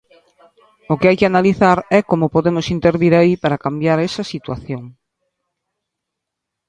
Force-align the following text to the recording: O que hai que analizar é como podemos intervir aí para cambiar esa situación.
O 0.91 0.95
que 0.99 1.07
hai 1.09 1.17
que 1.19 1.29
analizar 1.31 1.77
é 1.99 1.99
como 2.09 2.33
podemos 2.35 2.65
intervir 2.75 3.13
aí 3.15 3.33
para 3.43 3.61
cambiar 3.65 3.97
esa 4.07 4.23
situación. 4.33 4.83